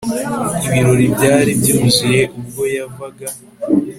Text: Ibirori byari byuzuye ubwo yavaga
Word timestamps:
Ibirori 0.67 1.05
byari 1.15 1.51
byuzuye 1.59 2.21
ubwo 2.39 2.63
yavaga 2.75 3.27